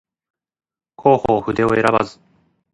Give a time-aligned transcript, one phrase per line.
[0.97, 2.19] 弘法筆を選ばず